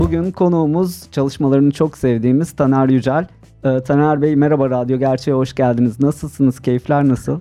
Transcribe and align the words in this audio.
Bugün 0.00 0.30
konuğumuz 0.30 1.10
çalışmalarını 1.12 1.70
çok 1.70 1.98
sevdiğimiz 1.98 2.52
Taner 2.52 2.88
Yücel. 2.88 3.26
Ee, 3.64 3.80
Taner 3.80 4.22
Bey 4.22 4.36
merhaba 4.36 4.70
Radyo 4.70 4.98
Gerçeğe 4.98 5.32
hoş 5.32 5.54
geldiniz. 5.54 6.00
Nasılsınız? 6.00 6.60
Keyifler 6.60 7.08
nasıl? 7.08 7.40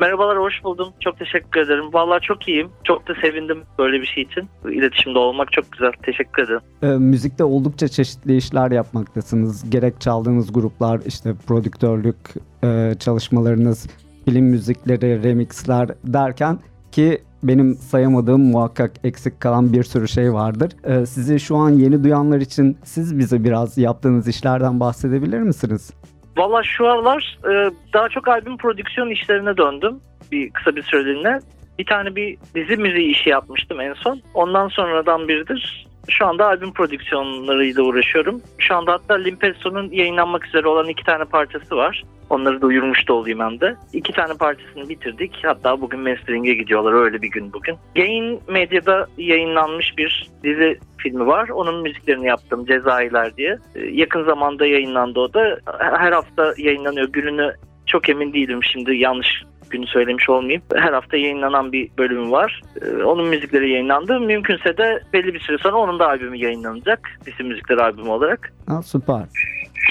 Merhabalar, 0.00 0.38
hoş 0.38 0.64
buldum. 0.64 0.88
Çok 1.00 1.18
teşekkür 1.18 1.60
ederim. 1.60 1.92
Vallahi 1.92 2.20
çok 2.22 2.48
iyiyim. 2.48 2.68
Çok 2.84 3.08
da 3.08 3.14
sevindim 3.22 3.62
böyle 3.78 4.00
bir 4.00 4.06
şey 4.06 4.22
için. 4.22 4.48
İletişimde 4.64 5.18
olmak 5.18 5.52
çok 5.52 5.72
güzel. 5.72 5.92
Teşekkür 6.02 6.42
ederim. 6.42 6.60
Ee, 6.82 6.86
müzikte 6.86 7.44
oldukça 7.44 7.88
çeşitli 7.88 8.36
işler 8.36 8.70
yapmaktasınız. 8.70 9.70
Gerek 9.70 10.00
çaldığınız 10.00 10.52
gruplar, 10.52 11.00
işte 11.06 11.34
prodüktörlük 11.46 12.16
e, 12.64 12.94
çalışmalarınız, 12.98 13.86
film 14.24 14.44
müzikleri, 14.44 15.22
remixler 15.22 15.88
derken 16.04 16.58
ki 16.92 17.22
benim 17.42 17.74
sayamadığım 17.74 18.40
muhakkak 18.40 18.92
eksik 19.04 19.40
kalan 19.40 19.72
bir 19.72 19.82
sürü 19.82 20.08
şey 20.08 20.32
vardır. 20.32 20.70
Ee, 20.84 21.06
sizi 21.06 21.40
şu 21.40 21.56
an 21.56 21.70
yeni 21.70 22.04
duyanlar 22.04 22.40
için 22.40 22.78
siz 22.84 23.18
bize 23.18 23.44
biraz 23.44 23.78
yaptığınız 23.78 24.28
işlerden 24.28 24.80
bahsedebilir 24.80 25.38
misiniz? 25.38 25.90
Valla 26.36 26.62
şu 26.62 26.86
aralar 26.86 27.38
e, 27.44 27.70
daha 27.94 28.08
çok 28.08 28.28
albüm 28.28 28.56
prodüksiyon 28.56 29.10
işlerine 29.10 29.56
döndüm. 29.56 30.00
Bir 30.32 30.50
kısa 30.50 30.76
bir 30.76 30.82
süreliğine. 30.82 31.40
Bir 31.78 31.86
tane 31.86 32.16
bir 32.16 32.38
dizi 32.54 32.76
müziği 32.76 33.10
işi 33.10 33.30
yapmıştım 33.30 33.80
en 33.80 33.94
son. 33.94 34.20
Ondan 34.34 34.68
sonradan 34.68 35.28
biridir. 35.28 35.87
Şu 36.08 36.26
anda 36.26 36.46
albüm 36.46 36.72
prodüksiyonlarıyla 36.72 37.82
uğraşıyorum. 37.82 38.42
Şu 38.58 38.76
anda 38.76 38.92
hatta 38.92 39.14
Limpesto'nun 39.14 39.90
yayınlanmak 39.90 40.46
üzere 40.46 40.68
olan 40.68 40.88
iki 40.88 41.04
tane 41.04 41.24
parçası 41.24 41.76
var. 41.76 42.04
Onları 42.30 42.62
duyurmuş 42.62 43.08
da 43.08 43.12
olayım 43.12 43.40
hem 43.40 43.60
de. 43.60 43.76
İki 43.92 44.12
tane 44.12 44.34
parçasını 44.34 44.88
bitirdik. 44.88 45.38
Hatta 45.42 45.80
bugün 45.80 46.00
mastering'e 46.00 46.54
gidiyorlar. 46.54 46.92
Öyle 46.92 47.22
bir 47.22 47.30
gün 47.30 47.52
bugün. 47.52 47.76
Gain 47.96 48.40
Medya'da 48.48 49.06
yayınlanmış 49.18 49.98
bir 49.98 50.30
dizi 50.44 50.78
filmi 50.98 51.26
var. 51.26 51.48
Onun 51.48 51.82
müziklerini 51.82 52.26
yaptım 52.26 52.64
Cezayirler 52.66 53.36
diye. 53.36 53.58
Ee, 53.74 53.80
yakın 53.80 54.24
zamanda 54.24 54.66
yayınlandı 54.66 55.20
o 55.20 55.34
da. 55.34 55.58
Her 55.78 56.12
hafta 56.12 56.54
yayınlanıyor. 56.58 57.08
Gününü 57.08 57.52
çok 57.86 58.08
emin 58.08 58.32
değilim 58.32 58.60
şimdi 58.62 58.96
yanlış 58.96 59.42
günü 59.70 59.86
söylemiş 59.86 60.28
olmayayım. 60.30 60.62
Her 60.74 60.92
hafta 60.92 61.16
yayınlanan 61.16 61.72
bir 61.72 61.88
bölümü 61.98 62.30
var. 62.30 62.62
Ee, 62.82 63.02
onun 63.02 63.28
müzikleri 63.28 63.70
yayınlandı. 63.70 64.20
Mümkünse 64.20 64.76
de 64.76 65.02
belli 65.12 65.34
bir 65.34 65.40
süre 65.40 65.58
sonra 65.58 65.76
onun 65.76 65.98
da 65.98 66.08
albümü 66.08 66.36
yayınlanacak. 66.36 67.08
Dizi 67.26 67.42
müzikleri 67.42 67.82
albümü 67.82 68.08
olarak. 68.08 68.52
Ha, 68.68 68.82
süper. 68.82 69.22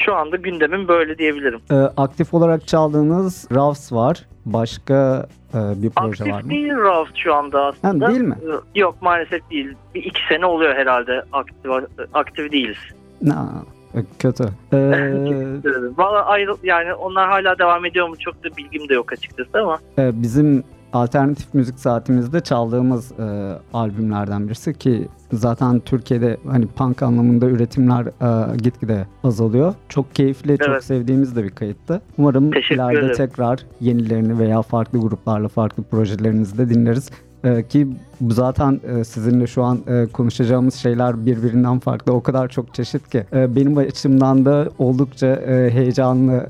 Şu 0.06 0.16
anda 0.16 0.36
gündemim 0.36 0.88
böyle 0.88 1.18
diyebilirim. 1.18 1.60
Ee, 1.72 1.76
aktif 1.76 2.34
olarak 2.34 2.68
çaldığınız 2.68 3.48
Ravs 3.56 3.92
var. 3.94 4.26
Başka 4.46 5.26
e, 5.54 5.58
bir 5.84 5.90
proje 5.90 6.24
aktif 6.24 6.34
var 6.34 6.42
mı? 6.42 6.50
değil 6.50 6.74
Raft 6.76 7.18
şu 7.18 7.34
anda 7.36 7.66
aslında. 7.66 8.06
Ha, 8.08 8.10
değil 8.12 8.22
mi? 8.22 8.36
Ee, 8.76 8.80
Yok 8.80 9.02
maalesef 9.02 9.50
değil. 9.52 9.74
Bir 9.96 10.04
iki 10.04 10.20
sene 10.30 10.46
oluyor 10.46 10.76
herhalde 10.76 11.24
aktif, 11.34 11.72
aktif 12.14 12.52
değiliz. 12.52 12.78
Na, 13.22 13.34
e, 13.34 13.77
kötü. 14.20 14.44
Ee, 14.74 15.98
Valla 15.98 16.26
ayrı 16.26 16.52
yani 16.64 16.94
onlar 16.94 17.30
hala 17.30 17.60
devam 17.60 17.86
ediyor 17.86 18.10
mu 18.10 18.16
çok 18.20 18.44
da 18.44 18.48
bilgim 18.58 18.90
de 18.90 18.94
yok 18.94 19.14
açıkçası 19.14 19.50
ama. 19.62 19.80
e, 20.00 20.22
bizim 20.22 20.64
alternatif 20.94 21.54
müzik 21.54 21.80
saatimizde 21.80 22.40
çaldığımız 22.40 23.12
e, 23.20 23.54
albümlerden 23.74 24.48
birisi 24.48 24.74
ki 24.74 25.08
zaten 25.34 25.80
Türkiye'de 25.80 26.38
hani 26.48 26.68
punk 26.68 27.04
anlamında 27.04 27.46
üretimler 27.46 28.06
e, 28.06 28.58
gitgide 28.58 29.08
azalıyor. 29.24 29.74
Çok 29.90 30.16
keyifli, 30.16 30.58
çok 30.58 30.68
Evet. 30.70 30.84
sevdiğimiz 30.84 31.36
de 31.36 31.44
bir 31.44 31.50
kayıttı. 31.50 32.02
Umarım 32.18 32.52
Teşekkür 32.52 32.76
ileride 32.76 33.00
ederim. 33.00 33.16
tekrar 33.16 33.60
yenilerini 33.82 34.40
veya 34.40 34.62
farklı 34.62 35.00
gruplarla 35.00 35.48
farklı 35.48 35.84
projelerinizi 35.84 36.58
de 36.58 36.70
dinleriz. 36.70 37.10
E, 37.44 37.64
ki 37.68 37.88
zaten 38.30 38.80
e, 38.88 39.04
sizinle 39.04 39.48
şu 39.48 39.64
an 39.64 39.80
e, 39.88 40.06
konuşacağımız 40.14 40.76
şeyler 40.76 41.26
birbirinden 41.26 41.80
farklı. 41.80 42.14
O 42.14 42.24
kadar 42.24 42.48
çok 42.48 42.74
çeşit 42.74 43.10
ki. 43.10 43.26
E, 43.34 43.56
benim 43.56 43.78
açımdan 43.78 44.46
da 44.46 44.70
oldukça 44.80 45.28
e, 45.28 45.70
heyecanlı 45.72 46.48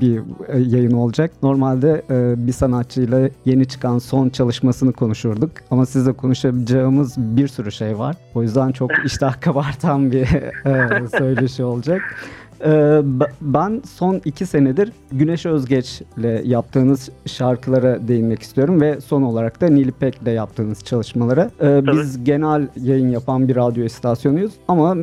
bir 0.00 0.22
yayın 0.58 0.92
olacak. 0.92 1.30
Normalde 1.42 2.02
bir 2.46 2.52
sanatçıyla 2.52 3.28
yeni 3.44 3.66
çıkan 3.66 3.98
son 3.98 4.28
çalışmasını 4.28 4.92
konuşurduk. 4.92 5.50
Ama 5.70 5.86
sizle 5.86 6.12
konuşabileceğimiz 6.12 7.14
bir 7.18 7.48
sürü 7.48 7.72
şey 7.72 7.98
var. 7.98 8.16
O 8.34 8.42
yüzden 8.42 8.72
çok 8.72 8.90
iştah 9.06 9.40
kabartan 9.40 10.12
bir 10.12 10.28
söyleşi 11.18 11.64
olacak. 11.64 12.02
Ee, 12.64 13.00
ben 13.40 13.82
son 13.88 14.20
iki 14.24 14.46
senedir 14.46 14.92
Güneş 15.12 15.46
Özgeç'le 15.46 16.02
yaptığınız 16.44 17.10
şarkılara 17.26 18.08
değinmek 18.08 18.42
istiyorum 18.42 18.80
ve 18.80 19.00
son 19.00 19.22
olarak 19.22 19.60
da 19.60 19.66
Nil 19.66 19.88
İpek'le 19.88 20.26
yaptığınız 20.26 20.84
çalışmalara. 20.84 21.50
Ee, 21.62 21.86
biz 21.86 22.24
genel 22.24 22.68
yayın 22.76 23.08
yapan 23.08 23.48
bir 23.48 23.56
radyo 23.56 23.84
istasyonuyuz 23.84 24.52
ama 24.68 24.94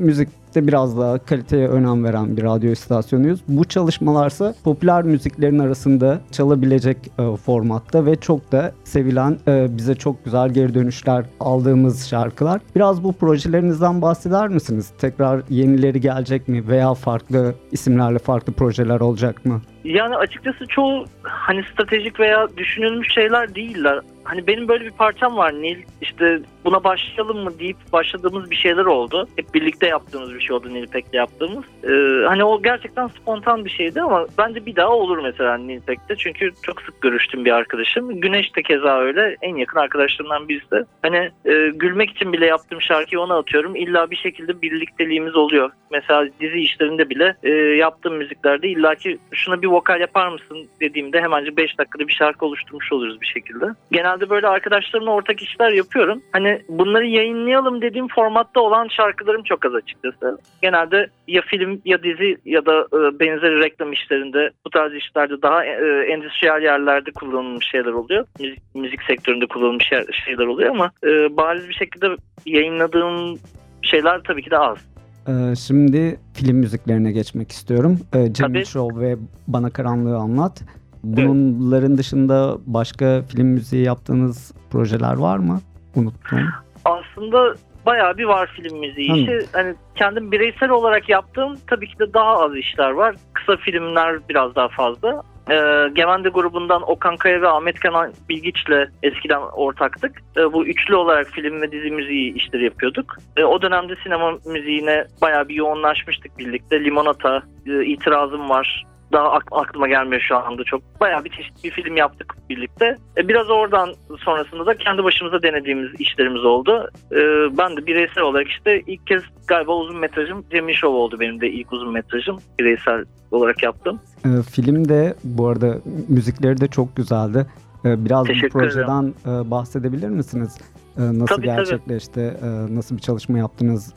müzikte 0.53 0.68
biraz 0.68 0.97
daha 0.97 1.18
kaliteye 1.18 1.68
önem 1.68 2.03
veren 2.03 2.38
bir 2.38 2.44
radyo 2.44 2.72
istasyonuyuz. 2.72 3.40
Bu 3.47 3.66
çalışmalarsa 3.66 4.53
popüler 4.64 5.03
müziklerin 5.03 5.59
arasında 5.59 6.19
çalabilecek 6.31 6.97
e, 7.19 7.36
formatta 7.36 8.06
ve 8.06 8.16
çok 8.16 8.52
da 8.52 8.72
sevilen 8.84 9.38
e, 9.47 9.78
bize 9.78 9.96
çok 9.96 10.25
güzel 10.25 10.50
geri 10.50 10.74
dönüşler 10.74 11.25
aldığımız 11.40 12.08
şarkılar. 12.08 12.62
Biraz 12.75 13.03
bu 13.03 13.13
projelerinizden 13.13 14.02
bahseder 14.02 14.47
misiniz? 14.47 14.92
Tekrar 14.97 15.44
yenileri 15.50 16.02
gelecek 16.02 16.47
mi 16.47 16.68
veya 16.68 16.94
farklı 16.94 17.56
isimlerle 17.72 18.19
farklı 18.19 18.53
projeler 18.53 19.00
olacak 19.00 19.46
mı? 19.46 19.62
Yani 19.83 20.16
açıkçası 20.16 20.67
çoğu 20.67 21.05
hani 21.23 21.63
stratejik 21.63 22.19
veya 22.19 22.47
düşünülmüş 22.57 23.13
şeyler 23.13 23.55
değiller. 23.55 23.99
Hani 24.23 24.47
benim 24.47 24.67
böyle 24.67 24.85
bir 24.85 24.91
parçam 24.91 25.38
var 25.38 25.53
Nil. 25.53 25.77
İşte 26.01 26.39
buna 26.66 26.83
başlayalım 26.83 27.38
mı 27.38 27.59
deyip 27.59 27.77
başladığımız 27.94 28.51
bir 28.51 28.55
şeyler 28.55 28.85
oldu. 28.85 29.27
Hep 29.35 29.53
birlikte 29.53 29.88
yaptığımız 29.88 30.33
bir 30.33 30.39
şey 30.39 30.55
oldu 30.55 30.73
Nilpek'le 30.73 31.13
yaptığımız. 31.13 31.63
Ee, 31.83 32.25
hani 32.27 32.44
o 32.44 32.61
gerçekten 32.61 33.07
spontan 33.07 33.66
bir 33.66 33.69
şeydi 33.69 34.01
ama 34.01 34.27
bence 34.38 34.66
bir 34.66 34.75
daha 34.75 34.89
olur 34.89 35.17
mesela 35.17 35.57
Nilpek'te. 35.57 36.15
Çünkü 36.15 36.51
çok 36.61 36.81
sık 36.81 37.01
görüştüm 37.01 37.45
bir 37.45 37.51
arkadaşım. 37.51 38.21
Güneş 38.21 38.55
de 38.55 38.61
keza 38.61 39.00
öyle. 39.00 39.38
En 39.41 39.55
yakın 39.55 39.79
arkadaşlarımdan 39.79 40.50
birisi 40.50 40.71
de. 40.71 40.85
Hani 41.01 41.31
e, 41.45 41.71
gülmek 41.75 42.09
için 42.09 42.33
bile 42.33 42.45
yaptığım 42.45 42.81
şarkıyı 42.81 43.21
ona 43.21 43.38
atıyorum. 43.38 43.75
İlla 43.75 44.11
bir 44.11 44.15
şekilde 44.15 44.61
birlikteliğimiz 44.61 45.35
oluyor. 45.35 45.71
Mesela 45.91 46.27
dizi 46.39 46.59
işlerinde 46.59 47.09
bile 47.09 47.35
e, 47.44 47.50
yaptığım 47.53 48.17
müziklerde 48.17 48.67
illaki 48.67 49.17
şuna 49.31 49.61
bir 49.61 49.71
vokal 49.73 50.00
yapar 50.00 50.28
mısın 50.28 50.69
dediğimde 50.81 51.22
hemencik 51.22 51.57
5 51.57 51.78
dakikada 51.78 52.07
bir 52.07 52.13
şarkı 52.13 52.45
oluşturmuş 52.45 52.91
oluruz 52.91 53.22
bir 53.22 53.25
şekilde. 53.25 53.66
Genelde 53.91 54.29
böyle 54.29 54.47
arkadaşlarımla 54.47 55.11
ortak 55.11 55.41
işler 55.41 55.72
yapıyorum. 55.72 56.22
Hani 56.31 56.61
bunları 56.69 57.06
yayınlayalım 57.06 57.81
dediğim 57.81 58.07
formatta 58.07 58.59
olan 58.62 58.88
şarkılarım 58.88 59.44
çok 59.44 59.66
az 59.66 59.75
açıkçası. 59.75 60.39
Genelde 60.62 61.07
ya 61.28 61.41
film 61.41 61.81
ya 61.85 62.03
dizi 62.03 62.38
ya 62.45 62.66
da 62.66 62.79
e, 62.81 63.19
benzeri 63.19 63.59
reklam 63.59 63.94
işlerinde 63.94 64.50
bu 64.66 64.69
tarz 64.69 64.94
işlerde 64.94 65.41
daha 65.41 65.66
e, 65.66 66.06
endüstriyel 66.12 66.62
yerlerde 66.62 67.12
kullanılmış 67.12 67.66
şeyler 67.72 67.91
oluyor. 67.91 68.25
Müzik, 68.39 68.75
müzik 68.75 69.03
sektöründe 69.03 69.45
kullanılmış 69.45 69.89
şeyler 70.25 70.45
oluyor 70.45 70.69
ama 70.69 70.91
e, 71.03 71.38
bariz 71.38 71.69
bir 71.69 71.74
şekilde 71.74 72.07
yayınladığım 72.45 73.39
şeyler 73.81 74.21
tabii 74.24 74.44
ki 74.44 74.51
de 74.51 74.57
az. 74.57 74.93
Ee, 75.28 75.56
şimdi 75.56 76.20
film 76.34 76.58
müziklerine 76.58 77.12
geçmek 77.12 77.52
istiyorum. 77.52 78.00
Ee. 78.14 78.66
Show 78.66 79.02
ve 79.02 79.16
Bana 79.48 79.70
Karanlığı 79.70 80.18
Anlat. 80.18 80.62
Bunların 81.04 81.98
dışında 81.98 82.58
başka 82.66 83.22
film 83.22 83.48
müziği 83.48 83.84
yaptığınız 83.84 84.54
projeler 84.70 85.14
var 85.14 85.38
mı? 85.38 85.60
Unuttum. 85.96 86.40
aslında 86.86 87.56
bayağı 87.86 88.18
bir 88.18 88.24
var 88.24 88.52
film 88.56 88.80
müziği 88.80 89.12
Hı. 89.12 89.18
işi. 89.18 89.48
Hani 89.52 89.75
kendim 89.96 90.31
bireysel 90.31 90.70
olarak 90.70 91.10
yaptığım 91.10 91.58
tabii 91.68 91.88
ki 91.88 92.00
de 92.00 92.14
daha 92.14 92.40
az 92.40 92.56
işler 92.56 92.92
var. 92.92 93.16
Kısa 93.34 93.58
filmler 93.58 94.20
biraz 94.30 94.56
daha 94.56 94.68
fazla. 94.68 95.24
Ee, 95.51 95.90
Gemende 95.94 96.30
grubundan 96.30 96.90
Okan 96.92 97.18
Kaya 97.18 97.42
ve 97.42 97.48
Ahmet 97.48 97.80
Kenan 97.80 98.13
Bilgiç'le 98.30 98.90
eskiden 99.04 99.42
ortaktık. 99.42 100.22
Ee, 100.38 100.54
bu 100.54 100.66
üçlü 100.66 100.95
olarak 100.95 101.28
film 101.28 101.62
ve 101.62 101.72
dizi 101.72 101.92
müziği 101.92 102.34
işleri 102.34 102.63
yapıyorduk. 102.63 103.18
Ee, 103.38 103.44
o 103.44 103.62
dönemde 103.62 103.95
sinema 104.04 104.31
müziğine 104.45 105.06
bayağı 105.22 105.48
bir 105.48 105.56
yoğunlaşmıştık 105.56 106.38
birlikte. 106.38 106.84
Limonata, 106.84 107.44
e, 107.68 107.86
itirazım 107.86 108.50
var. 108.50 108.86
Daha 109.13 109.39
aklıma 109.51 109.88
gelmiyor 109.88 110.21
şu 110.27 110.38
anda 110.38 110.63
çok. 110.63 110.81
Bayağı 111.00 111.24
bir 111.25 111.30
çeşitli 111.30 111.63
bir 111.63 111.71
film 111.71 111.98
yaptık 111.98 112.36
birlikte. 112.50 112.98
E, 113.18 113.27
biraz 113.27 113.50
oradan 113.50 113.94
sonrasında 114.19 114.65
da 114.65 114.77
kendi 114.77 115.04
başımıza 115.04 115.42
denediğimiz 115.42 115.92
işlerimiz 116.00 116.45
oldu. 116.45 116.89
E, 117.12 117.18
ben 117.57 117.77
de 117.77 117.86
bireysel 117.86 118.24
olarak 118.24 118.48
işte 118.48 118.81
ilk 118.88 119.07
kez 119.07 119.24
galiba 119.48 119.75
uzun 119.75 119.98
metrajım 120.00 120.45
Cemil 120.51 120.74
Show 120.74 120.98
oldu 120.98 121.19
benim 121.19 121.42
de 121.42 121.50
ilk 121.50 121.74
uzun 121.74 121.92
metrajım. 121.92 122.39
Bireysel 122.60 123.06
olarak 123.31 123.63
yaptım. 123.63 124.00
E, 124.25 124.30
film 124.42 124.89
de 124.89 125.15
bu 125.24 125.48
arada 125.48 125.77
müzikleri 126.07 126.62
de 126.62 126.68
çok 126.68 126.95
güzeldi. 126.95 127.45
E, 127.86 128.06
biraz 128.06 128.27
bu 128.30 128.50
projeden 128.50 129.13
e, 129.25 129.51
bahsedebilir 129.51 130.10
misiniz? 130.10 130.57
Nasıl 130.98 131.36
tabii, 131.36 131.45
gerçekleşti? 131.45 132.33
Tabii. 132.39 132.75
Nasıl 132.75 132.98
bir 132.98 133.01
çalışma 133.01 133.38
yaptınız 133.38 133.94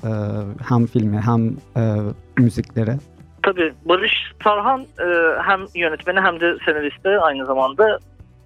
hem 0.69 0.87
filmi 0.87 1.21
hem 1.21 1.57
müziklere? 2.39 2.99
Tabii 3.47 3.73
Barış 3.85 4.13
Tarhan 4.45 4.81
e, 4.81 5.07
hem 5.43 5.61
yönetmeni 5.75 6.21
hem 6.21 6.41
de 6.41 6.57
senaristi 6.65 7.09
aynı 7.09 7.47
zamanda 7.47 7.99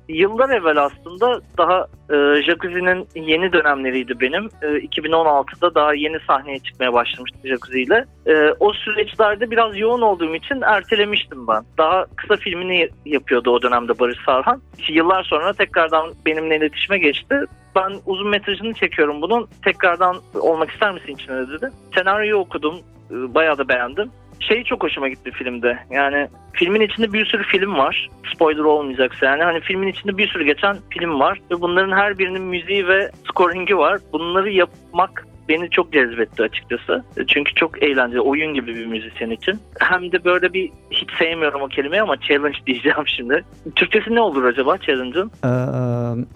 yıllar 0.08 0.50
evvel 0.50 0.85
aslında 0.85 1.41
daha 1.58 1.87
e, 2.11 2.43
Jacuzzi'nin 2.43 3.08
yeni 3.14 3.52
dönemleriydi 3.52 4.20
benim. 4.20 4.49
E, 4.62 4.67
2016'da 4.67 5.75
daha 5.75 5.94
yeni 5.94 6.20
sahneye 6.20 6.58
çıkmaya 6.58 6.93
başlamıştım 6.93 7.41
Jacuzzi 7.44 7.82
ile. 7.82 8.05
E, 8.26 8.55
o 8.61 8.73
süreçlerde 8.73 9.50
biraz 9.50 9.79
yoğun 9.79 10.00
olduğum 10.00 10.35
için 10.35 10.61
ertelemiştim 10.61 11.46
ben. 11.49 11.62
Daha 11.79 12.06
kısa 12.17 12.37
filmini 12.37 12.88
yapıyordu 13.06 13.50
o 13.50 13.62
dönemde 13.62 13.99
Barış 13.99 14.19
Sarhan. 14.26 14.62
Yıllar 14.88 15.25
sonra 15.25 15.53
tekrardan 15.53 16.11
benimle 16.26 16.56
iletişime 16.56 16.99
geçti. 16.99 17.37
Ben 17.76 17.93
uzun 18.06 18.29
metrajını 18.29 18.75
çekiyorum 18.75 19.23
bunun. 19.23 19.49
Tekrardan 19.64 20.17
olmak 20.35 20.70
ister 20.70 20.93
misin 20.93 21.14
içine 21.14 21.49
dedi. 21.49 21.70
Senaryoyu 21.94 22.37
okudum. 22.37 22.75
E, 23.11 23.35
bayağı 23.35 23.58
da 23.58 23.69
beğendim 23.69 24.11
şey 24.50 24.64
çok 24.64 24.82
hoşuma 24.82 25.08
gitti 25.08 25.31
filmde. 25.31 25.79
Yani 25.91 26.29
filmin 26.52 26.81
içinde 26.81 27.12
bir 27.12 27.26
sürü 27.26 27.43
film 27.43 27.75
var. 27.75 28.08
Spoiler 28.35 28.64
olmayacaksa 28.64 29.26
yani. 29.26 29.43
Hani 29.43 29.61
filmin 29.61 29.88
içinde 29.88 30.19
bir 30.19 30.29
sürü 30.29 30.44
geçen 30.44 30.76
film 30.91 31.20
var. 31.20 31.41
Ve 31.50 31.61
bunların 31.61 31.97
her 31.97 32.19
birinin 32.19 32.43
müziği 32.43 32.88
ve 32.88 33.11
scoring'i 33.31 33.76
var. 33.79 34.00
Bunları 34.12 34.50
yapmak 34.50 35.26
beni 35.49 35.70
çok 35.70 35.93
cezbetti 35.93 36.43
açıkçası. 36.43 37.05
Çünkü 37.29 37.55
çok 37.55 37.82
eğlenceli. 37.82 38.20
Oyun 38.20 38.55
gibi 38.55 38.76
bir 38.76 38.87
müzisyen 38.87 39.31
için. 39.31 39.58
Hem 39.81 40.12
de 40.12 40.25
böyle 40.25 40.53
bir 40.53 40.70
hiç 40.91 41.11
sevmiyorum 41.19 41.62
o 41.62 41.69
kelimeyi 41.69 42.03
ama 42.03 42.20
challenge 42.20 42.58
diyeceğim 42.67 43.06
şimdi. 43.06 43.44
Türkçesi 43.76 44.14
ne 44.14 44.20
olur 44.20 44.44
acaba 44.44 44.79
challenge'ın? 44.79 45.31
Ee, 45.44 45.50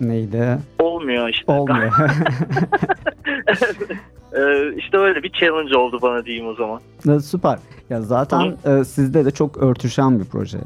neydi? 0.01 0.59
Olmuyor 0.79 1.29
işte. 1.29 1.53
Olmuyor. 1.53 1.93
Ee, 4.35 4.75
işte 4.77 4.99
öyle 4.99 5.23
bir 5.23 5.31
challenge 5.33 5.77
oldu 5.77 5.99
bana 6.03 6.25
diyeyim 6.25 6.47
o 6.47 6.55
zaman. 6.55 6.81
Süper. 7.21 7.59
Ya 7.91 8.03
zaten 8.03 8.57
e, 8.67 8.85
sizde 8.85 9.25
de 9.25 9.31
çok 9.31 9.57
örtüşen 9.57 10.21
bir 10.21 10.25
proje 10.25 10.59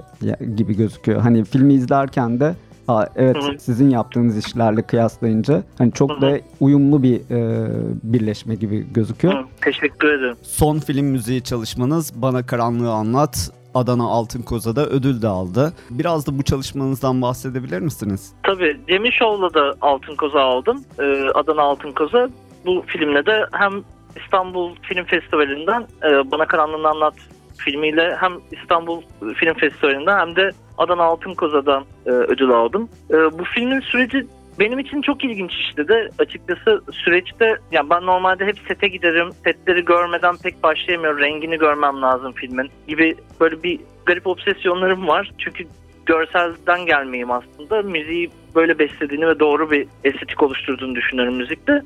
gibi 0.56 0.76
gözüküyor. 0.76 1.20
Hani 1.20 1.44
filmi 1.44 1.75
izlerken 1.75 2.41
de 2.41 2.55
ha, 2.87 3.09
evet 3.17 3.37
Hı-hı. 3.37 3.59
sizin 3.59 3.91
yaptığınız 3.91 4.38
işlerle 4.47 4.82
kıyaslayınca 4.82 5.62
hani 5.79 5.93
çok 5.93 6.11
Hı-hı. 6.11 6.20
da 6.20 6.38
uyumlu 6.61 7.03
bir 7.03 7.20
e, 7.31 7.69
birleşme 8.03 8.55
gibi 8.55 8.93
gözüküyor. 8.93 9.35
Hı, 9.35 9.44
teşekkür 9.61 10.09
ederim. 10.09 10.37
Son 10.43 10.79
film 10.79 11.06
müziği 11.06 11.43
çalışmanız 11.43 12.23
Bana 12.23 12.47
Karanlığı 12.47 12.93
Anlat 12.93 13.50
Adana 13.75 14.05
Altın 14.05 14.43
Koza'da 14.43 14.87
ödül 14.87 15.23
de 15.23 15.29
aldı. 15.29 15.73
Biraz 15.91 16.26
da 16.26 16.38
bu 16.38 16.43
çalışmanızdan 16.43 17.23
bahsedebilir 17.23 17.79
misiniz? 17.81 18.32
Tabii. 18.43 18.81
Cemil 18.88 19.11
Show'la 19.11 19.55
da 19.55 19.75
Altın 19.81 20.17
Koza 20.17 20.41
aldım. 20.41 20.85
Ee, 21.00 21.26
Adana 21.35 21.62
Altın 21.62 21.93
Koza 21.93 22.29
bu 22.66 22.84
filmle 22.87 23.26
de 23.26 23.46
hem 23.52 23.72
İstanbul 24.16 24.75
Film 24.82 25.05
Festivali'nden 25.05 25.82
e, 25.82 26.31
Bana 26.31 26.46
Karanlığını 26.46 26.88
Anlat 26.88 27.14
filmiyle 27.58 28.16
hem 28.20 28.32
İstanbul 28.52 29.02
Film 29.34 29.55
Festivali'nden 29.55 30.19
hem 30.19 30.37
de 30.37 30.50
Adana 30.78 31.02
Altın 31.02 31.34
Koza'dan 31.34 31.84
e, 32.06 32.10
ödül 32.10 32.50
aldım. 32.50 32.88
E, 33.10 33.14
bu 33.14 33.44
filmin 33.44 33.81
süreci 33.81 34.26
benim 34.58 34.78
için 34.78 35.02
çok 35.02 35.25
ilginç 35.25 35.52
işledi. 35.52 36.10
Açıkçası 36.19 36.82
süreçte 36.93 37.56
yani 37.72 37.90
ben 37.90 38.06
normalde 38.06 38.46
hep 38.46 38.58
sete 38.69 38.88
giderim. 38.88 39.31
Setleri 39.44 39.84
görmeden 39.84 40.37
pek 40.37 40.62
başlayamıyorum. 40.62 41.20
Rengini 41.20 41.58
görmem 41.58 42.02
lazım 42.02 42.32
filmin 42.32 42.70
gibi 42.88 43.14
böyle 43.40 43.62
bir 43.62 43.81
garip 44.06 44.26
obsesyonlarım 44.26 45.08
var. 45.08 45.32
Çünkü 45.38 45.64
görselden 46.06 46.87
gelmeyeyim 46.87 47.31
aslında. 47.31 47.82
Müziği 47.82 48.31
böyle 48.55 48.78
beslediğini 48.78 49.28
ve 49.28 49.40
doğru 49.40 49.70
bir 49.70 49.87
estetik 50.05 50.43
oluşturduğunu 50.43 50.94
düşünüyorum 50.94 51.34
müzikte. 51.34 51.82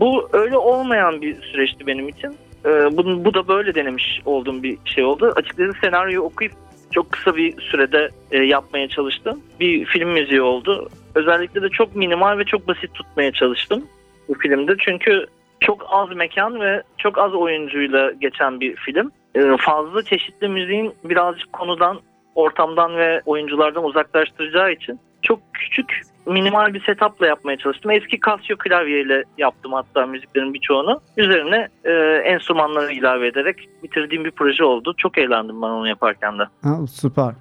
Bu 0.00 0.28
öyle 0.32 0.56
olmayan 0.56 1.22
bir 1.22 1.42
süreçti 1.42 1.86
benim 1.86 2.08
için. 2.08 2.36
Ee, 2.66 2.68
bu, 2.68 3.24
bu 3.24 3.34
da 3.34 3.48
böyle 3.48 3.74
denemiş 3.74 4.22
olduğum 4.24 4.62
bir 4.62 4.78
şey 4.84 5.04
oldu. 5.04 5.32
Açıkçası 5.36 5.72
senaryoyu 5.80 6.20
okuyup 6.20 6.52
çok 6.90 7.12
kısa 7.12 7.36
bir 7.36 7.60
sürede 7.60 8.08
e, 8.30 8.38
yapmaya 8.38 8.88
çalıştım. 8.88 9.40
Bir 9.60 9.84
film 9.84 10.08
müziği 10.08 10.42
oldu. 10.42 10.88
Özellikle 11.14 11.62
de 11.62 11.68
çok 11.68 11.96
minimal 11.96 12.38
ve 12.38 12.44
çok 12.44 12.68
basit 12.68 12.94
tutmaya 12.94 13.32
çalıştım 13.32 13.84
bu 14.28 14.34
filmde. 14.34 14.74
Çünkü 14.78 15.26
çok 15.60 15.86
az 15.88 16.16
mekan 16.16 16.60
ve 16.60 16.82
çok 16.98 17.18
az 17.18 17.34
oyuncuyla 17.34 18.12
geçen 18.12 18.60
bir 18.60 18.76
film. 18.76 19.12
E, 19.34 19.56
fazla 19.60 20.02
çeşitli 20.02 20.48
müziğin 20.48 20.94
birazcık 21.04 21.52
konudan, 21.52 22.00
ortamdan 22.34 22.96
ve 22.96 23.22
oyunculardan 23.26 23.84
uzaklaştıracağı 23.84 24.72
için 24.72 25.00
çok 25.22 25.40
küçük 25.52 26.02
minimal 26.28 26.74
bir 26.74 26.84
setupla 26.84 27.26
yapmaya 27.26 27.58
çalıştım. 27.58 27.90
Eski 27.90 28.18
Casio 28.26 28.56
klavyeyle 28.56 29.24
yaptım 29.38 29.72
hatta 29.72 30.06
müziklerin 30.06 30.54
birçoğunu. 30.54 31.00
Üzerine 31.16 31.68
e, 31.84 31.92
enstrümanları 32.24 32.92
ilave 32.92 33.26
ederek 33.26 33.68
bitirdiğim 33.82 34.24
bir 34.24 34.30
proje 34.30 34.64
oldu. 34.64 34.94
Çok 34.96 35.18
eğlendim 35.18 35.62
ben 35.62 35.66
onu 35.66 35.88
yaparken 35.88 36.38
de. 36.38 36.42
Ha, 36.62 36.86
süper. 36.90 37.34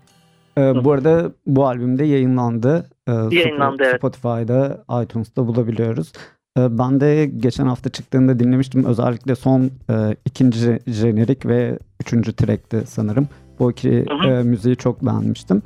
Ee, 0.58 0.84
bu 0.84 0.92
arada 0.92 1.32
bu 1.48 1.68
albümde 1.68 2.06
yayınlandı. 2.06 2.86
Ee, 3.08 3.12
yayınlandı 3.32 3.84
Sp- 3.84 3.98
Spotify'da, 3.98 4.84
iTunes'ta 5.04 5.48
bulabiliyoruz. 5.48 6.14
Ee, 6.58 6.78
ben 6.78 7.00
de 7.00 7.26
geçen 7.26 7.66
hafta 7.66 7.90
çıktığında 7.90 8.40
dinlemiştim. 8.40 8.86
Özellikle 8.86 9.36
son 9.36 9.62
e, 9.62 10.16
ikinci 10.26 10.80
jenerik 10.88 11.46
ve 11.46 11.80
üçüncü 12.02 12.36
track'ti 12.36 12.88
sanırım. 12.88 13.28
Bu 13.60 13.72
iki 13.72 14.06
hı 14.10 14.14
hı. 14.14 14.28
E, 14.28 14.44
müziği 14.44 14.76
çok 14.76 15.06
beğenmiştim. 15.06 15.62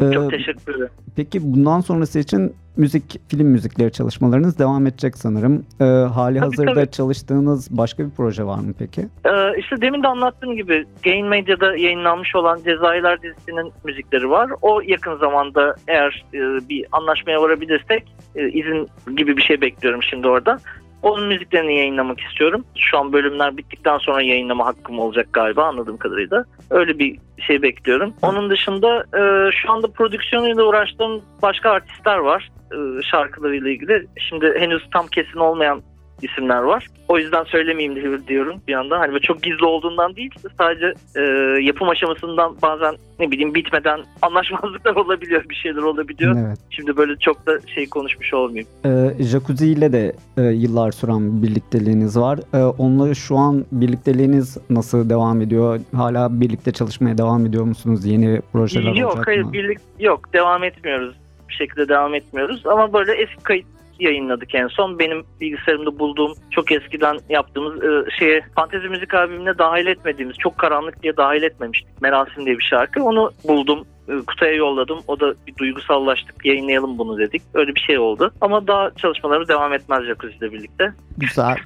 Çok 0.00 0.32
ee, 0.32 0.36
teşekkür 0.36 0.74
ederim. 0.74 0.90
Peki 1.16 1.40
bundan 1.42 1.80
sonrası 1.80 2.18
için 2.18 2.54
müzik, 2.76 3.20
film 3.28 3.46
müzikleri 3.46 3.92
çalışmalarınız 3.92 4.58
devam 4.58 4.86
edecek 4.86 5.16
sanırım. 5.16 5.66
Ee, 5.80 5.84
hali 5.84 6.38
tabii, 6.38 6.38
hazırda 6.38 6.74
tabii. 6.74 6.90
çalıştığınız 6.90 7.68
başka 7.70 8.04
bir 8.04 8.10
proje 8.10 8.44
var 8.44 8.58
mı 8.58 8.74
peki? 8.78 9.00
Ee, 9.00 9.58
işte 9.58 9.80
demin 9.80 10.02
de 10.02 10.08
anlattığım 10.08 10.56
gibi 10.56 10.86
Gain 11.04 11.26
Medya'da 11.26 11.76
yayınlanmış 11.76 12.36
olan 12.36 12.60
Cezayirler 12.64 13.22
dizisinin 13.22 13.72
müzikleri 13.84 14.30
var. 14.30 14.50
O 14.62 14.80
yakın 14.80 15.16
zamanda 15.16 15.74
eğer 15.88 16.24
e, 16.34 16.38
bir 16.68 16.86
anlaşmaya 16.92 17.42
varabilirsek 17.42 18.14
e, 18.34 18.48
izin 18.48 18.88
gibi 19.16 19.36
bir 19.36 19.42
şey 19.42 19.60
bekliyorum 19.60 20.02
şimdi 20.02 20.28
orada. 20.28 20.58
Onun 21.06 21.26
müziklerini 21.26 21.76
yayınlamak 21.76 22.20
istiyorum. 22.20 22.64
Şu 22.78 22.98
an 22.98 23.12
bölümler 23.12 23.56
bittikten 23.56 23.98
sonra 23.98 24.22
yayınlama 24.22 24.66
hakkım 24.66 24.98
olacak 24.98 25.28
galiba 25.32 25.64
anladığım 25.64 25.96
kadarıyla. 25.96 26.44
Öyle 26.70 26.98
bir 26.98 27.18
şey 27.46 27.62
bekliyorum. 27.62 28.14
Onun 28.22 28.50
dışında 28.50 28.98
e, 28.98 29.52
şu 29.52 29.72
anda 29.72 29.86
prodüksiyonuyla 29.86 30.64
uğraştığım 30.64 31.22
başka 31.42 31.70
artistler 31.70 32.16
var 32.16 32.50
e, 32.72 33.02
şarkılarıyla 33.02 33.70
ilgili. 33.70 34.06
Şimdi 34.28 34.54
henüz 34.58 34.82
tam 34.92 35.06
kesin 35.06 35.38
olmayan 35.38 35.82
isimler 36.22 36.62
var. 36.62 36.86
O 37.08 37.18
yüzden 37.18 37.44
söylemeyeyim 37.44 38.22
diyorum 38.28 38.60
bir 38.68 38.74
anda. 38.74 39.00
Hani 39.00 39.20
çok 39.20 39.42
gizli 39.42 39.64
olduğundan 39.64 40.16
değil 40.16 40.30
sadece 40.58 40.94
e, 41.16 41.20
yapım 41.62 41.88
aşamasından 41.88 42.56
bazen 42.62 42.94
ne 43.18 43.30
bileyim 43.30 43.54
bitmeden 43.54 44.00
anlaşmazlıklar 44.22 44.96
olabiliyor, 44.96 45.44
bir 45.48 45.54
şeyler 45.54 45.82
olabiliyor. 45.82 46.36
Evet. 46.46 46.58
Şimdi 46.70 46.96
böyle 46.96 47.16
çok 47.16 47.46
da 47.46 47.60
şey 47.74 47.88
konuşmuş 47.88 48.34
olmayayım. 48.34 48.68
E, 48.84 49.22
Jacuzzi 49.24 49.66
ile 49.66 49.92
de 49.92 50.12
e, 50.36 50.42
yıllar 50.42 50.92
süren 50.92 51.42
birlikteliğiniz 51.42 52.18
var. 52.18 52.38
E, 52.54 52.64
onunla 52.64 53.14
şu 53.14 53.36
an 53.36 53.64
birlikteliğiniz 53.72 54.58
nasıl 54.70 55.10
devam 55.10 55.40
ediyor? 55.40 55.80
Hala 55.96 56.40
birlikte 56.40 56.72
çalışmaya 56.72 57.18
devam 57.18 57.46
ediyor 57.46 57.64
musunuz? 57.64 58.06
Yeni 58.06 58.40
projeler 58.52 58.94
yok, 58.94 59.10
olacak 59.10 59.26
hayır, 59.26 59.42
mı? 59.42 59.52
Birlik, 59.52 59.78
yok, 59.98 60.32
devam 60.32 60.64
etmiyoruz. 60.64 61.16
Bir 61.48 61.54
şekilde 61.54 61.88
devam 61.88 62.14
etmiyoruz. 62.14 62.66
Ama 62.66 62.92
böyle 62.92 63.12
eski 63.12 63.42
kayıt 63.42 63.66
yayınladık 63.98 64.54
en 64.54 64.68
son. 64.68 64.98
Benim 64.98 65.24
bilgisayarımda 65.40 65.98
bulduğum 65.98 66.32
çok 66.50 66.72
eskiden 66.72 67.18
yaptığımız 67.28 67.84
e, 67.84 68.10
şeye 68.18 68.44
fantezi 68.54 68.88
müzik 68.88 69.14
albümüne 69.14 69.58
dahil 69.58 69.86
etmediğimiz 69.86 70.36
çok 70.36 70.58
karanlık 70.58 71.02
diye 71.02 71.16
dahil 71.16 71.42
etmemiştik. 71.42 72.02
Merasim 72.02 72.46
diye 72.46 72.58
bir 72.58 72.64
şarkı. 72.64 73.02
Onu 73.02 73.30
buldum. 73.48 73.86
E, 74.08 74.12
Kutay'a 74.26 74.54
yolladım. 74.54 74.98
O 75.08 75.20
da 75.20 75.34
bir 75.46 75.56
duygusallaştık. 75.56 76.46
Yayınlayalım 76.46 76.98
bunu 76.98 77.18
dedik. 77.18 77.42
Öyle 77.54 77.74
bir 77.74 77.80
şey 77.80 77.98
oldu. 77.98 78.32
Ama 78.40 78.66
daha 78.66 78.90
çalışmalarımız 78.90 79.48
devam 79.48 79.72
etmez 79.72 80.04
Jacuzzi 80.04 80.36
ile 80.36 80.52
birlikte. 80.52 80.92
Güzel. 81.18 81.56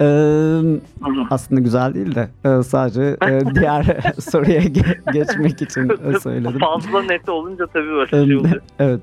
Ee, 0.00 0.60
aslında 1.30 1.60
güzel 1.60 1.94
değil 1.94 2.14
de 2.14 2.28
e, 2.44 2.62
sadece 2.62 3.02
e, 3.02 3.40
diğer 3.54 3.84
soruya 4.20 4.60
ge- 4.62 5.12
geçmek 5.12 5.62
için 5.62 5.90
söyledim. 6.22 6.58
Fazla 6.58 7.02
net 7.02 7.28
olunca 7.28 7.66
tabii 7.66 7.90
öyle 7.90 8.10
şey 8.10 8.20
oluyor. 8.20 8.60
evet. 8.78 9.00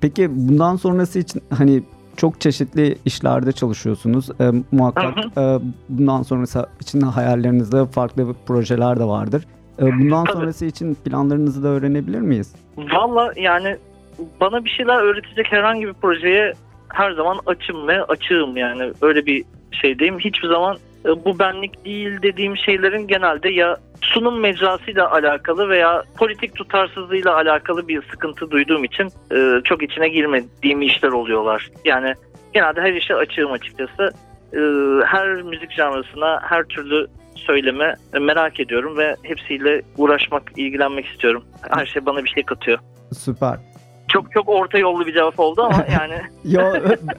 Peki 0.00 0.28
bundan 0.30 0.76
sonrası 0.76 1.18
için 1.18 1.42
hani 1.58 1.82
çok 2.16 2.40
çeşitli 2.40 2.96
işlerde 3.04 3.52
çalışıyorsunuz. 3.52 4.30
E, 4.40 4.52
muhakkak 4.72 5.18
e, 5.38 5.58
bundan 5.88 6.22
sonrası 6.22 6.66
için 6.80 7.00
hayallerinizde 7.00 7.86
farklı 7.86 8.34
projeler 8.46 8.98
de 9.00 9.04
vardır. 9.04 9.46
E, 9.78 9.84
bundan 9.86 10.24
Tabii. 10.24 10.36
sonrası 10.36 10.64
için 10.66 10.94
planlarınızı 10.94 11.62
da 11.62 11.68
öğrenebilir 11.68 12.20
miyiz? 12.20 12.54
Valla 12.76 13.32
yani 13.36 13.76
bana 14.40 14.64
bir 14.64 14.70
şeyler 14.70 15.02
öğretecek 15.02 15.46
herhangi 15.52 15.86
bir 15.86 15.92
projeye 15.92 16.52
her 16.92 17.12
zaman 17.12 17.38
açım 17.46 17.88
ve 17.88 18.04
açığım 18.04 18.56
yani 18.56 18.92
öyle 19.02 19.26
bir 19.26 19.44
şeydeyim. 19.72 20.18
Hiçbir 20.18 20.48
zaman 20.48 20.76
e, 21.04 21.24
bu 21.24 21.38
benlik 21.38 21.84
değil 21.84 22.22
dediğim 22.22 22.56
şeylerin 22.56 23.06
genelde 23.06 23.48
ya 23.48 23.76
sunum 24.00 24.40
mecrasıyla 24.40 25.10
alakalı 25.12 25.68
veya 25.68 26.02
politik 26.16 26.54
tutarsızlığıyla 26.54 27.34
alakalı 27.34 27.88
bir 27.88 28.02
sıkıntı 28.10 28.50
duyduğum 28.50 28.84
için 28.84 29.08
e, 29.34 29.60
çok 29.64 29.82
içine 29.82 30.08
girmediğim 30.08 30.82
işler 30.82 31.08
oluyorlar. 31.08 31.70
Yani 31.84 32.14
genelde 32.54 32.80
her 32.80 32.92
işe 32.92 33.14
açığım 33.14 33.52
açıkçası. 33.52 34.10
E, 34.52 34.58
her 35.06 35.42
müzik 35.42 35.72
janrasına, 35.72 36.40
her 36.42 36.64
türlü 36.64 37.06
söyleme 37.34 37.94
merak 38.20 38.60
ediyorum 38.60 38.96
ve 38.96 39.16
hepsiyle 39.22 39.82
uğraşmak, 39.96 40.42
ilgilenmek 40.56 41.06
istiyorum. 41.06 41.44
Her 41.70 41.86
şey 41.86 42.06
bana 42.06 42.24
bir 42.24 42.28
şey 42.28 42.42
katıyor. 42.42 42.78
Süper. 43.12 43.58
Çok 44.12 44.32
çok 44.32 44.48
orta 44.48 44.78
yollu 44.78 45.06
bir 45.06 45.14
cevap 45.14 45.40
oldu 45.40 45.62
ama 45.62 45.84
yani 45.92 46.14
Yo 46.44 46.62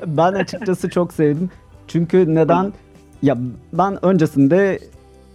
ben 0.05 0.33
açıkçası 0.33 0.89
çok 0.89 1.13
sevdim. 1.13 1.49
Çünkü 1.87 2.35
neden? 2.35 2.73
Ya 3.21 3.37
ben 3.73 4.05
öncesinde 4.05 4.79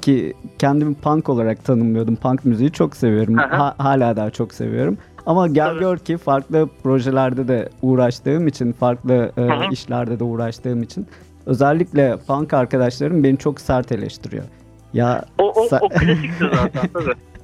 ki 0.03 0.35
kendimi 0.59 0.95
punk 0.95 1.29
olarak 1.29 1.65
tanımlıyordum. 1.65 2.17
Punk 2.17 2.45
müziği 2.45 2.73
çok 2.73 2.97
seviyorum. 2.97 3.37
Ha- 3.37 3.75
hala 3.79 4.17
daha 4.17 4.31
çok 4.31 4.55
seviyorum. 4.55 4.99
Ama 5.27 5.49
gel 5.49 5.67
Tabii. 5.67 5.81
gör 5.81 5.99
ki 5.99 6.17
farklı 6.17 6.69
projelerde 6.83 7.49
de 7.49 7.69
uğraştığım 7.83 8.47
için, 8.47 8.73
farklı 8.73 9.33
e, 9.37 9.73
işlerde 9.73 10.19
de 10.19 10.25
uğraştığım 10.25 10.83
için 10.83 11.07
özellikle 11.47 12.17
punk 12.27 12.55
arkadaşlarım 12.55 13.25
beni 13.25 13.39
çok 13.39 13.61
sert 13.61 13.93
eleştiriyor. 13.93 14.45
Ya 14.93 15.25
o, 15.39 15.53
o, 15.53 15.69
Sen- 15.69 15.81
o 15.83 15.89
klasiktir 15.89 16.51
zaten 16.55 16.89
tabii. 16.95 17.13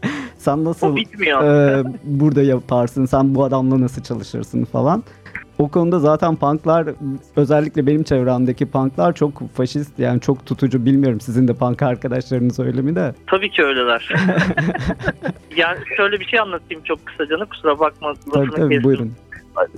sen 0.44 0.64
nasıl 0.64 0.96
e, 0.96 1.82
burada 2.04 2.42
yaparsın, 2.42 3.04
sen 3.04 3.34
bu 3.34 3.44
adamla 3.44 3.80
nasıl 3.80 4.02
çalışırsın 4.02 4.64
falan. 4.64 5.04
O 5.58 5.68
konuda 5.68 5.98
zaten 5.98 6.36
punklar 6.36 6.88
özellikle 7.36 7.86
benim 7.86 8.02
çevremdeki 8.02 8.70
punklar 8.70 9.12
çok 9.12 9.50
faşist 9.54 9.98
yani 9.98 10.20
çok 10.20 10.46
tutucu 10.46 10.86
bilmiyorum 10.86 11.20
sizin 11.20 11.48
de 11.48 11.54
punk 11.54 11.82
arkadaşlarınız 11.82 12.60
öyle 12.60 12.82
mi 12.82 12.96
de. 12.96 13.14
Tabii 13.26 13.50
ki 13.50 13.64
öyleler. 13.64 14.08
yani 15.56 15.78
şöyle 15.96 16.20
bir 16.20 16.24
şey 16.24 16.40
anlatayım 16.40 16.82
çok 16.84 17.06
kısacana 17.06 17.44
kusura 17.44 17.78
bakma. 17.78 18.14
Tabii 18.32 18.50
tabii 18.50 18.68
kestim. 18.68 18.84
buyurun. 18.84 19.12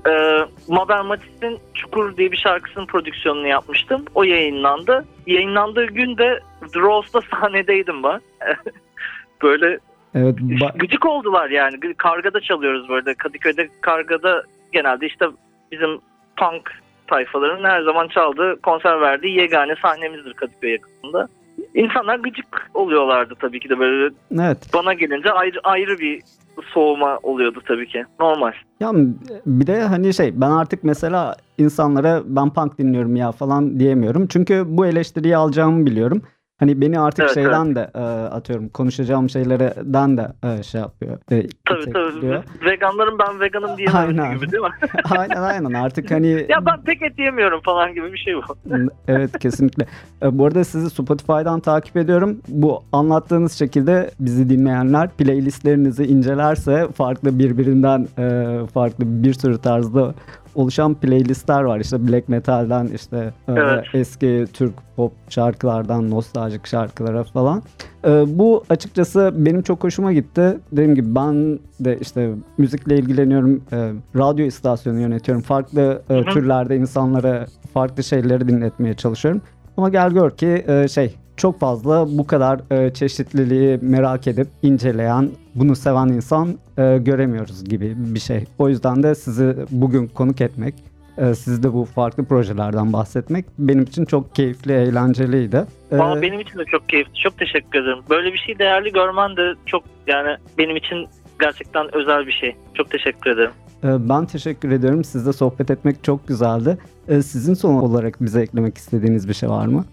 Ee, 0.08 0.38
Mabel 0.68 1.04
Matiz'in 1.04 1.58
Çukur 1.74 2.16
diye 2.16 2.32
bir 2.32 2.36
şarkısının 2.36 2.86
prodüksiyonunu 2.86 3.46
yapmıştım. 3.46 4.04
O 4.14 4.22
yayınlandı. 4.22 5.04
Yayınlandığı 5.26 5.86
gün 5.86 6.18
de 6.18 6.40
The 6.72 6.80
Rose'da 6.80 7.20
sahnedeydim 7.30 8.02
ben. 8.02 8.20
Böyle 9.42 9.78
Evet 10.16 10.36
gıcık 10.78 11.06
oldular 11.06 11.50
yani. 11.50 11.80
Kargada 11.96 12.40
çalıyoruz 12.40 12.88
böyle. 12.88 13.14
Kadıköy'de 13.14 13.68
Kargada 13.80 14.42
genelde 14.72 15.06
işte 15.06 15.26
bizim 15.72 15.90
punk 16.36 16.70
tayfaların 17.06 17.64
her 17.64 17.82
zaman 17.82 18.08
çaldığı, 18.08 18.60
konser 18.62 19.00
verdiği 19.00 19.38
yegane 19.38 19.74
sahnemizdir 19.82 20.34
Kadıköy 20.34 20.70
yakasında. 20.70 21.28
İnsanlar 21.74 22.18
gıcık 22.18 22.70
oluyorlardı 22.74 23.34
tabii 23.40 23.60
ki 23.60 23.68
de 23.68 23.78
böyle. 23.78 24.14
evet. 24.40 24.58
Bana 24.74 24.94
gelince 24.94 25.32
ayrı 25.32 25.60
ayrı 25.64 25.98
bir 25.98 26.22
soğuma 26.74 27.18
oluyordu 27.22 27.62
tabii 27.66 27.86
ki. 27.86 28.04
Normal. 28.20 28.52
Ya 28.80 28.92
bir 29.46 29.66
de 29.66 29.82
hani 29.82 30.14
şey 30.14 30.40
ben 30.40 30.50
artık 30.50 30.84
mesela 30.84 31.36
insanlara 31.58 32.22
ben 32.24 32.50
punk 32.52 32.78
dinliyorum 32.78 33.16
ya 33.16 33.32
falan 33.32 33.80
diyemiyorum. 33.80 34.26
Çünkü 34.26 34.64
bu 34.66 34.86
eleştiriyi 34.86 35.36
alacağımı 35.36 35.86
biliyorum. 35.86 36.22
Hani 36.58 36.80
beni 36.80 37.00
artık 37.00 37.24
Evet, 37.24 37.34
şeyden 37.34 37.74
de 37.74 37.90
e, 37.94 37.98
atıyorum 38.28 38.68
konuşacağım 38.68 39.30
şeylerden 39.30 40.16
de 40.16 40.28
e, 40.44 40.62
şey 40.62 40.80
yapıyor. 40.80 41.18
E, 41.32 41.46
Tabii 41.68 41.92
tabii. 41.92 42.40
Veganların 42.64 43.18
ben 43.18 43.40
veganım 43.40 43.76
diyememesi 43.76 44.22
Aynen. 44.22 44.36
gibi 44.36 44.52
değil 44.52 44.62
mi? 44.62 44.68
aynen 45.18 45.42
aynen 45.42 45.72
artık 45.72 46.10
hani 46.10 46.28
ya 46.48 46.66
ben 46.66 46.82
pek 46.84 47.02
et 47.02 47.18
yemiyorum 47.18 47.60
falan 47.60 47.94
gibi 47.94 48.12
bir 48.12 48.18
şey 48.18 48.34
bu. 48.36 48.40
evet 49.08 49.38
kesinlikle. 49.38 49.86
E, 50.22 50.38
Bu 50.38 50.46
arada 50.46 50.64
sizi 50.64 50.90
Spotify'dan 50.90 51.60
takip 51.60 51.96
ediyorum. 51.96 52.38
Bu 52.48 52.82
anlattığınız 52.92 53.52
şekilde 53.52 54.10
bizi 54.20 54.48
dinleyenler 54.50 55.08
playlistlerinizi 55.10 56.04
incelerse 56.04 56.88
farklı 56.96 57.38
birbirinden 57.38 58.06
e, 58.18 58.56
farklı 58.74 59.04
bir 59.24 59.32
sürü 59.32 59.58
tarzda 59.58 60.14
oluşan 60.56 60.94
playlistler 60.94 61.62
var. 61.62 61.80
İşte 61.80 62.08
black 62.08 62.28
metal'den 62.28 62.86
işte 62.86 63.16
e, 63.48 63.52
Evet. 63.52 63.84
eski 63.94 64.44
Türk 64.52 64.72
pop 64.96 65.12
şarkılardan 65.28 66.10
nostaljik 66.10 66.66
şarkılara 66.66 67.24
falan. 67.24 67.62
E, 68.06 68.10
bu 68.38 68.64
açıkçası 68.70 69.32
benim 69.36 69.62
çok 69.62 69.84
hoşuma 69.84 70.12
gitti. 70.12 70.58
Dediğim 70.72 70.94
gibi 70.94 71.14
ben 71.14 71.58
de 71.80 71.98
işte 72.00 72.30
müzikle 72.58 72.98
ilgileniyorum. 72.98 73.62
E, 73.72 73.92
radyo 74.16 74.46
istasyonu 74.46 75.00
yönetiyorum. 75.00 75.42
Farklı 75.42 76.02
e, 76.10 76.14
Hı 76.14 76.18
hı. 76.18 76.24
türlerde 76.24 76.76
insanlara 76.76 77.46
farklı 77.74 78.04
şeyleri 78.04 78.48
dinletmeye 78.48 78.94
çalışıyorum. 78.94 79.40
Ama 79.76 79.88
gel 79.88 80.10
gör 80.10 80.30
ki 80.30 80.64
e, 80.68 80.88
şey 80.88 81.14
çok 81.36 81.60
fazla 81.60 82.06
bu 82.18 82.26
kadar 82.26 82.60
e, 82.70 82.94
çeşitliliği 82.94 83.78
merak 83.82 84.26
edip 84.26 84.48
inceleyen, 84.62 85.30
bunu 85.54 85.76
seven 85.76 86.06
insan 86.08 86.48
e, 86.78 86.98
göremiyoruz 86.98 87.64
gibi 87.64 87.94
bir 87.96 88.20
şey. 88.20 88.44
O 88.58 88.68
yüzden 88.68 89.02
de 89.02 89.14
sizi 89.14 89.56
bugün 89.70 90.06
konuk 90.06 90.40
etmek, 90.40 90.74
e, 91.18 91.34
sizde 91.34 91.72
bu 91.72 91.84
farklı 91.84 92.24
projelerden 92.24 92.92
bahsetmek 92.92 93.44
benim 93.58 93.82
için 93.82 94.04
çok 94.04 94.34
keyifli, 94.34 94.72
eğlenceliydi. 94.72 95.64
E, 95.92 95.98
Valla 95.98 96.22
benim 96.22 96.40
için 96.40 96.58
de 96.58 96.64
çok 96.64 96.88
keyifli. 96.88 97.14
Çok 97.14 97.38
teşekkür 97.38 97.82
ederim. 97.82 97.98
Böyle 98.10 98.32
bir 98.32 98.38
şey 98.38 98.58
değerli 98.58 98.92
görmen 98.92 99.36
de 99.36 99.54
çok 99.66 99.82
yani 100.06 100.36
benim 100.58 100.76
için 100.76 101.06
gerçekten 101.40 101.94
özel 101.96 102.26
bir 102.26 102.32
şey. 102.32 102.56
Çok 102.74 102.90
teşekkür 102.90 103.30
ederim. 103.30 103.50
e, 103.84 104.08
ben 104.08 104.26
teşekkür 104.26 104.70
ediyorum. 104.70 105.04
Sizle 105.04 105.32
sohbet 105.32 105.70
etmek 105.70 106.04
çok 106.04 106.28
güzeldi. 106.28 106.78
E, 107.08 107.22
sizin 107.22 107.54
son 107.54 107.74
olarak 107.74 108.20
bize 108.20 108.40
eklemek 108.40 108.78
istediğiniz 108.78 109.28
bir 109.28 109.34
şey 109.34 109.48
var 109.48 109.66
mı? 109.66 109.84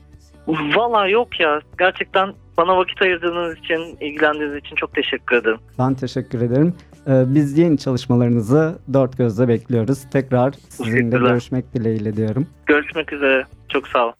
Valla 0.47 1.07
yok 1.07 1.39
ya. 1.39 1.62
Gerçekten 1.79 2.33
bana 2.57 2.77
vakit 2.77 3.01
ayırdığınız 3.01 3.57
için, 3.57 3.97
ilgilendiğiniz 4.01 4.55
için 4.55 4.75
çok 4.75 4.93
teşekkür 4.95 5.35
ederim. 5.35 5.57
Ben 5.79 5.93
teşekkür 5.93 6.41
ederim. 6.41 6.73
Ee, 7.07 7.23
Biz 7.27 7.57
yeni 7.57 7.77
çalışmalarınızı 7.77 8.79
dört 8.93 9.17
gözle 9.17 9.47
bekliyoruz. 9.47 10.03
Tekrar 10.12 10.51
sizinle 10.69 11.17
görüşmek 11.17 11.73
dileğiyle 11.73 12.15
diyorum. 12.15 12.47
Görüşmek 12.65 13.13
üzere. 13.13 13.45
Çok 13.69 13.88
sağ 13.88 14.03
olun. 14.05 14.13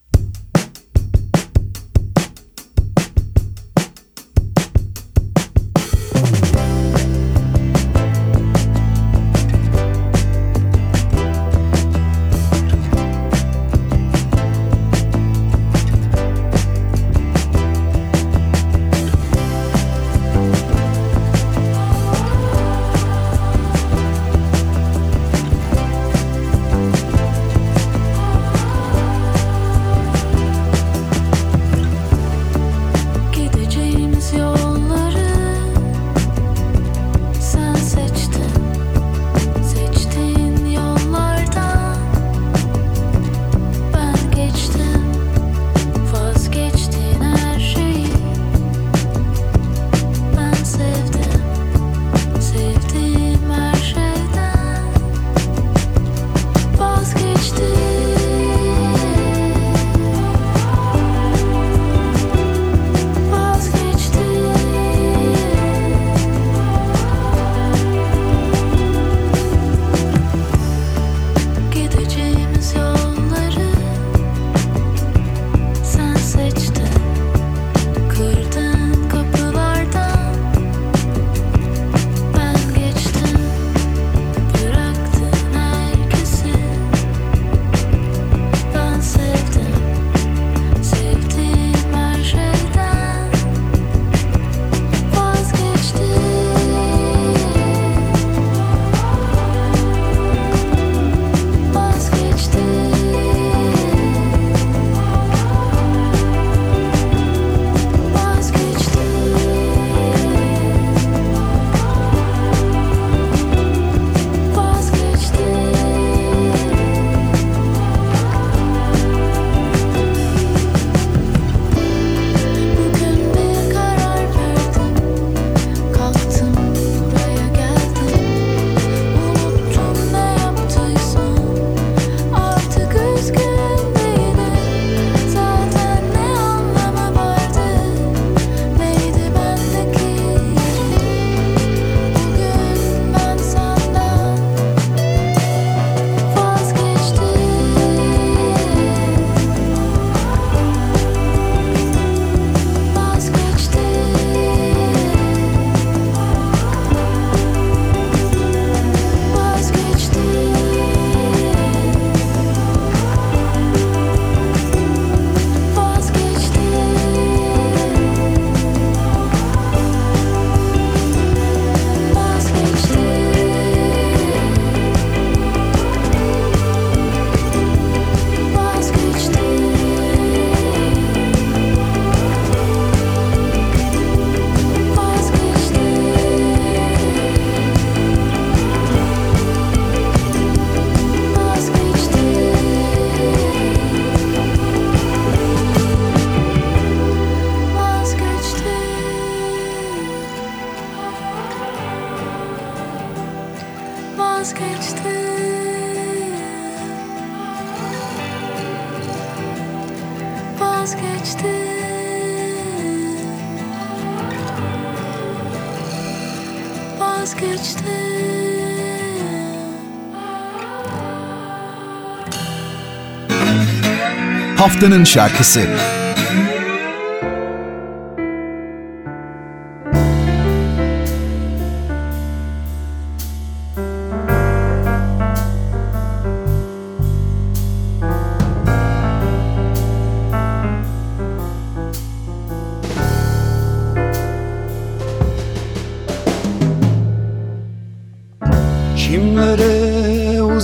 Haftanın 224.58 225.03
şarkısı. 225.03 225.67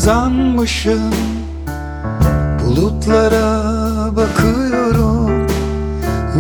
Uzanmışım 0.10 1.14
Bulutlara 2.66 4.16
bakıyorum. 4.16 5.48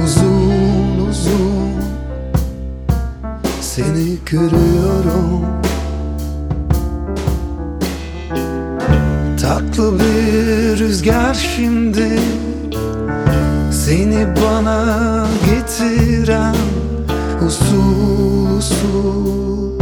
Uzun 0.05 1.08
uzun 1.10 1.71
Seni 3.62 4.17
görüyorum. 4.25 5.45
Tatlı 9.41 9.99
bir 9.99 10.79
rüzgar 10.79 11.34
şimdi 11.34 12.19
Seni 13.71 14.27
bana 14.36 15.27
getiren 15.45 16.55
Usul 17.47 18.58
usul. 18.58 19.79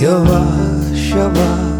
Yavaş 0.00 1.10
yavaş 1.10 1.75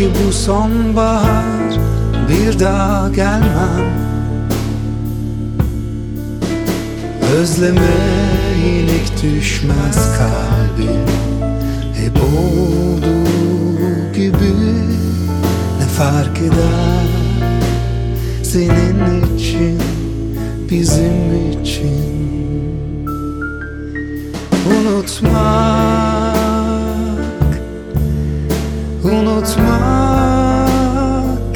Belki 0.00 0.12
bu 0.28 0.32
sonbahar 0.32 1.78
bir 2.28 2.60
daha 2.60 3.08
gelmem. 3.08 3.90
Özleme 7.36 7.96
inik 8.66 9.22
düşmez 9.22 10.18
kalbim. 10.18 11.06
Hep 11.94 12.16
olduğu 12.16 14.12
gibi 14.14 14.54
ne 15.78 15.86
fark 15.98 16.38
eder? 16.38 17.08
Senin 18.42 19.36
için, 19.36 19.78
bizim 20.70 21.60
için. 21.62 22.00
Unutmak 24.66 25.79
Unutmak 29.12 30.60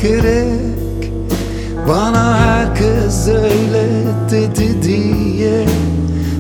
gerek. 0.03 0.65
Bana 1.89 2.39
herkes 2.39 3.29
öyle 3.29 3.87
dedi 4.31 4.83
diye 4.83 5.67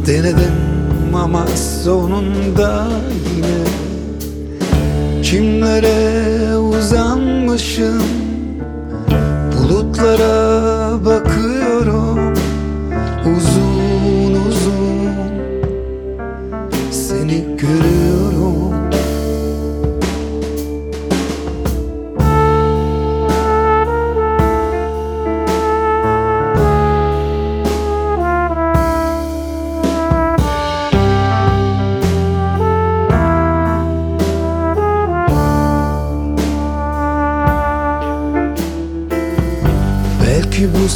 Denedim 0.06 0.54
ama 1.14 1.46
sonunda 1.84 2.86
yine 3.36 3.64
Kimlere 5.22 6.56
uzanmışım? 6.56 8.02
Bulutlara 9.52 10.43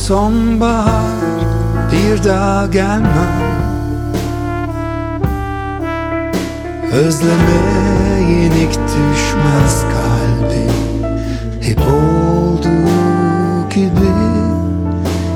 sonbahar 0.08 1.40
bir 1.92 2.24
daha 2.24 2.66
gelmem. 2.66 3.48
Özleme 6.92 8.30
yenik 8.30 8.70
düşmez 8.70 9.82
kalbim 9.82 11.04
Hep 11.62 11.78
olduğu 11.78 13.68
gibi 13.70 14.10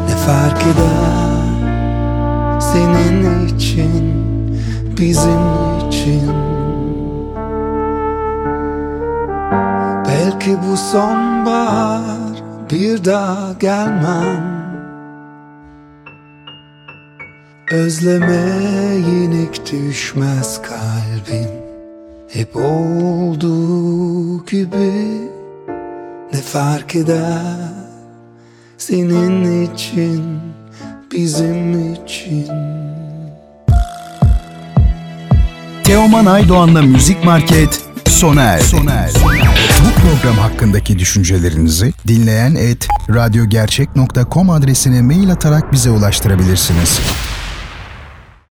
ne 0.09 0.17
fark 0.27 0.63
eder 0.63 1.41
Senin 2.61 3.47
için, 3.47 4.25
bizim 4.99 5.41
için? 5.89 6.33
Belki 10.09 10.57
bu 10.71 10.77
sonbahar 10.77 12.03
bir 12.71 13.05
daha 13.05 13.53
gelmem 13.61 14.62
Özleme 17.73 18.43
yenik 19.11 19.73
düşmez 19.73 20.61
kalbim 20.63 21.51
Hep 22.33 22.57
olduğu 22.57 24.47
gibi 24.47 24.93
ne 26.33 26.41
fark 26.41 26.97
eder 26.97 27.73
Senin 28.79 29.65
için, 29.65 30.41
bizim 31.13 31.95
için 31.95 32.49
Teoman 35.85 36.27
Aydoğan'la 36.27 36.83
Müzik 36.83 37.25
Market 37.25 37.81
sona 38.09 38.43
erdi. 38.43 38.65
Sona 38.65 38.93
erdi. 38.93 39.19
Bu 39.81 40.01
program 40.01 40.37
hakkındaki 40.39 40.99
düşüncelerinizi 40.99 41.93
dinleyen 42.09 42.55
et 42.55 42.89
radyogercek.com 43.11 44.51
adresine 44.51 45.03
mail 45.03 45.33
atarak 45.33 45.73
bize 45.73 45.91
ulaştırabilirsiniz. 45.91 47.01